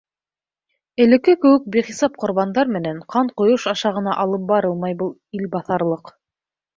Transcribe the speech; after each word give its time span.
Элекке 1.05 1.33
кеүек 1.41 1.67
бихисап 1.75 2.15
ҡорбандар 2.23 2.71
менән, 2.77 3.01
ҡан 3.15 3.29
ҡойош 3.41 3.65
аша 3.73 3.91
ғына 3.99 4.15
алып 4.23 4.47
барылмай 4.53 4.97
был 5.03 5.13
илбаҫарлыҡ. 5.41 6.11